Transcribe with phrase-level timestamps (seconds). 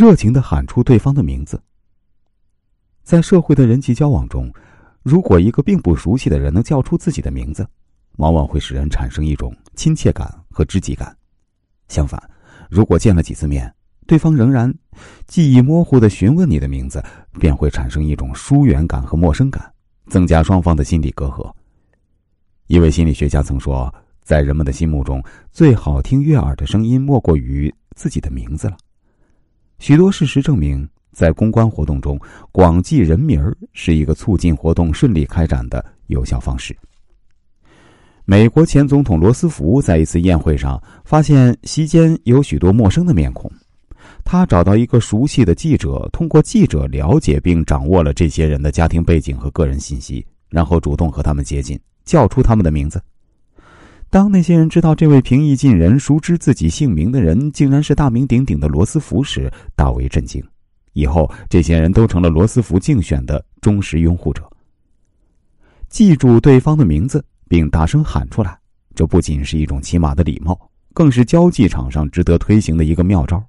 [0.00, 1.62] 热情的喊出对方的名字。
[3.02, 4.50] 在社会的人际交往中，
[5.02, 7.68] 如果一个并不熟悉的人能叫出自己的名字，
[8.16, 11.14] 往往会使人产生一种亲切感和知己感。
[11.88, 12.18] 相反，
[12.70, 13.70] 如果见了几次面，
[14.06, 14.74] 对方仍然
[15.26, 17.04] 记忆模糊的询问你的名字，
[17.38, 19.70] 便会产生一种疏远感和陌生感，
[20.06, 21.52] 增加双方的心理隔阂。
[22.68, 25.22] 一位心理学家曾说，在人们的心目中，
[25.52, 28.78] 最好听悦耳的声音莫过于自己的名字了。
[29.80, 32.20] 许多事实证明，在公关活动中，
[32.52, 36.76] 广记人名儿是一个促进活动顺利开展的有效方式。
[38.26, 43.50] 美国前总统罗斯福在一次宴会上发现席间有许多陌生的面孔，
[44.22, 51.80] 他找到一个熟悉的记者，通过记者了解并掌握了这些人的家庭背景和个人信息，然后主动和他们接近。
[52.04, 53.00] 叫出他们的名字。
[54.10, 60.42] 当那些人知道这位平易近人、熟知自己姓名的人竟然是大名鼎鼎的罗斯福时，大为震惊。
[60.94, 64.42] 以后，这些人都成了罗斯福竞选的忠实拥护者。
[65.88, 68.58] 记住对方的名字并大声喊出来，
[68.96, 70.58] 这不仅是一种起码的礼貌，
[70.92, 73.40] 更是交际场上值得推行的一个妙招。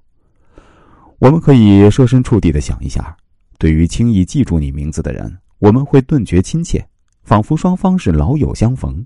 [1.17, 3.17] 我们可以设身处地的想一下：
[3.57, 6.87] 对于轻易记住你名字的人，我们会顿觉亲切。
[7.23, 9.03] 仿佛双方是老友相逢，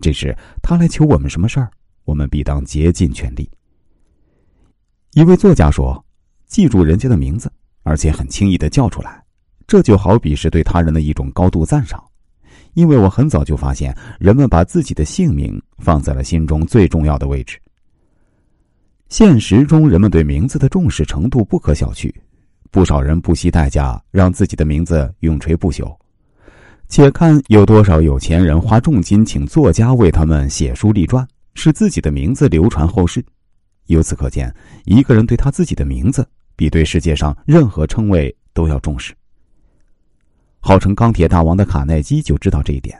[0.00, 1.70] 这时他来求我们什么事儿，
[2.04, 3.50] 我们必当竭尽全力。
[5.12, 6.04] 一位作家说
[6.46, 7.50] ：“记住人家的名字，
[7.82, 9.22] 而且很轻易的叫出来，
[9.66, 12.02] 这就好比是对他人的一种高度赞赏。”
[12.74, 17.58] 因为我很早就发现，人们把自己的姓名放在了心中最重要的位置。
[19.08, 22.12] 现实中，人们对名字的重视程度不可小觑，
[22.70, 25.96] 不少人不惜代价让自己的名字永垂不朽。
[26.88, 33.24] 且看有多少有钱人花重金请作家为他们写书立传，使自己的名字流传后世。
[33.86, 34.52] 由此可见，
[34.84, 39.14] 一个人对他自己的名字，比对世界上任何称谓都要重视。
[40.60, 42.98] 号称钢铁大王的卡耐基就知道这一点。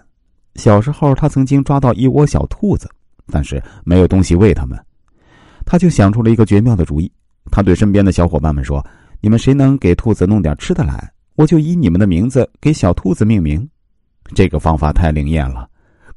[0.56, 2.88] 小时候，他曾经抓到一窝小兔子，
[3.27, 4.78] 但是没有东西喂它们，
[5.65, 7.11] 他就想出了一个绝妙的主意。
[7.50, 8.84] 他对身边的小伙伴们说
[9.21, 13.69] ：“你们谁能给兔子弄点吃的来，我就以你们的名字给小兔子命名。”
[14.34, 15.69] 这个方法太灵验了，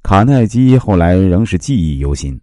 [0.02, 2.40] 卡耐基后来仍是记忆犹新。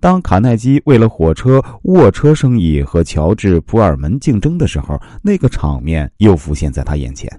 [0.00, 7.30] 当卡耐基为了火车卧车生意和乔治·普尔门竞争的时候，那个场面又浮现在他眼前。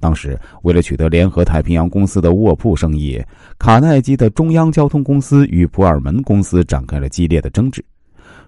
[0.00, 3.22] 当时为了取得联合太平洋公司的卧铺生意，
[3.56, 7.84] 卡耐基的中央交通公司与普尔门公司展开了激烈的争执，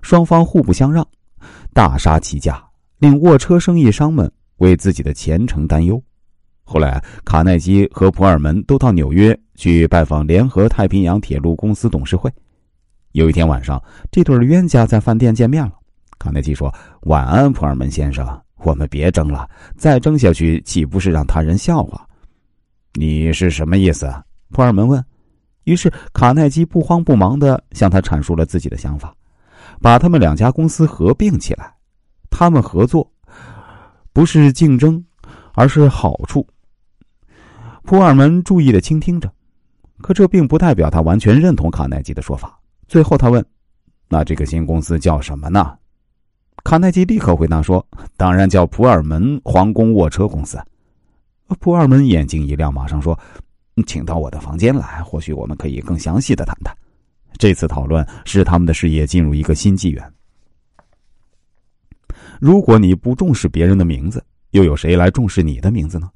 [0.03, 1.07] 双方互不相让，
[1.73, 2.63] 大杀其价，
[2.99, 6.03] 令卧车生意商们为自己的前程担忧。
[6.71, 12.31] 后来，卡耐基和普尔门都到纽约去拜访联合太平洋铁路公司董事会。
[13.13, 15.73] 有一天晚上，这对冤家在饭店见面了。
[16.19, 16.71] 卡耐基说
[17.09, 19.49] ：“晚安，普尔门先生，我们别争了，
[19.79, 22.07] 再争下去岂不是让他人笑话？”
[22.93, 24.13] 你是什么意思？
[24.51, 25.03] 普尔门问。
[25.65, 29.15] 于是，卡耐基不慌不忙的向他阐述了自己的想法，
[29.81, 31.73] 把他们两家公司合并起来。
[32.29, 33.11] 他们合作，
[34.13, 35.03] 不是竞争，
[35.55, 36.47] 而是好处。
[37.89, 39.33] 普尔门注意的倾听着，
[40.03, 42.61] 可这并不代表他完全认同卡耐基的说法。
[42.87, 43.43] 最后他问
[44.11, 45.75] ：“那这个新公司叫什么呢？”
[46.65, 47.83] 卡耐基立刻回答说
[48.19, 50.63] ：“当然叫普尔门皇宫卧车公司。”
[51.61, 53.19] 普尔门眼睛一亮，马上说
[53.87, 56.77] ：“请到我的房间来，或许我们可以更详细的谈谈。
[57.39, 60.13] 这次讨论使他们的事业进入一个新纪元。
[62.39, 66.11] 如果你不重视别人的名字，又有谁来重视你的名字呢？”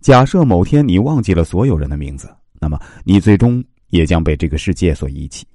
[0.00, 5.46] 假设某天你忘记了所有人的名字，那么你最终也将被这个世界所遗弃。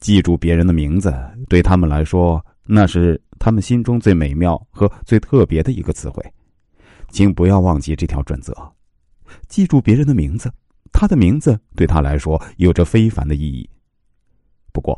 [0.00, 1.12] 记住别人的名字，
[1.48, 6.24] 对他们来说，那是他们心中最美妙和最特别的一个词汇。
[7.10, 8.54] 请不要忘记这条准则：
[9.48, 10.50] 记住别人的名字，
[10.92, 13.68] 他的名字对他来说有着非凡的意义。
[14.72, 14.96] 不过，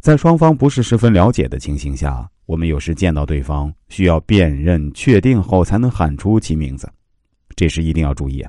[0.00, 6.90] 在双方不是十分了解的情形下，我们有时见到对方需要辨认、确定后才能喊出其名字。
[7.56, 8.44] 这时一定要注意，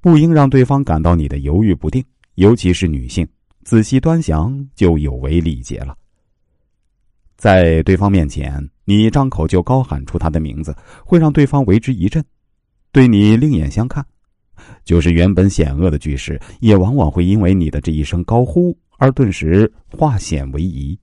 [0.00, 2.02] 不应让对方感到你的犹豫不定，
[2.36, 3.26] 尤其是女性。
[3.62, 5.94] 仔细端详，就有违礼节了。
[7.36, 10.74] 在对方面前，你张口就高喊出他的名字，
[11.04, 12.24] 会让对方为之一振，
[12.92, 14.04] 对你另眼相看。
[14.84, 20.98] 就是原本险恶的局势，也往往会因为你的这一声高呼而顿时化险为夷。